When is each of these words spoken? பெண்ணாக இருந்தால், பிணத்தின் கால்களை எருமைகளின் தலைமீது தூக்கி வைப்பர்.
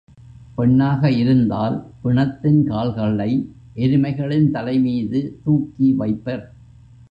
பெண்ணாக 0.55 1.11
இருந்தால், 1.11 1.75
பிணத்தின் 2.03 2.65
கால்களை 2.67 3.29
எருமைகளின் 3.75 4.49
தலைமீது 4.51 5.39
தூக்கி 5.43 5.91
வைப்பர். 5.91 6.45